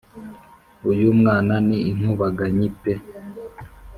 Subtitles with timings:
[0.89, 2.93] •uyu mwana ni inkubaganyi pe!